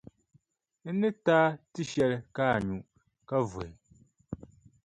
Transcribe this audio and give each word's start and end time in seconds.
N 0.85 0.89
ni 0.99 1.09
ti 1.23 1.31
a 1.39 1.41
tiʼshɛli 1.71 2.17
ka 2.35 2.43
a 2.53 2.57
nyu, 2.67 2.77
ka 3.27 3.35
vuhi. 3.49 3.67